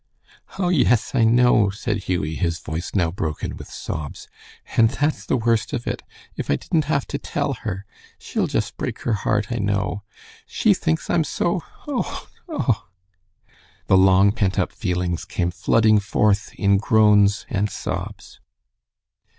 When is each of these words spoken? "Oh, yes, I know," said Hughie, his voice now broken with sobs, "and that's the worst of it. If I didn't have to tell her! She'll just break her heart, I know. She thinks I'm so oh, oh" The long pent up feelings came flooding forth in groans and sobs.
"Oh, 0.57 0.69
yes, 0.69 1.13
I 1.13 1.23
know," 1.23 1.69
said 1.69 2.05
Hughie, 2.05 2.33
his 2.33 2.57
voice 2.59 2.95
now 2.95 3.11
broken 3.11 3.55
with 3.55 3.69
sobs, 3.71 4.27
"and 4.75 4.89
that's 4.89 5.27
the 5.27 5.37
worst 5.37 5.73
of 5.73 5.85
it. 5.85 6.01
If 6.35 6.49
I 6.49 6.55
didn't 6.55 6.85
have 6.85 7.05
to 7.05 7.19
tell 7.19 7.53
her! 7.61 7.85
She'll 8.17 8.47
just 8.47 8.77
break 8.77 9.01
her 9.03 9.13
heart, 9.13 9.51
I 9.51 9.57
know. 9.59 10.01
She 10.47 10.73
thinks 10.73 11.07
I'm 11.07 11.23
so 11.23 11.61
oh, 11.87 12.27
oh" 12.49 12.87
The 13.89 13.95
long 13.97 14.31
pent 14.31 14.57
up 14.57 14.71
feelings 14.71 15.23
came 15.23 15.51
flooding 15.51 15.99
forth 15.99 16.51
in 16.55 16.77
groans 16.79 17.45
and 17.47 17.69
sobs. 17.69 18.39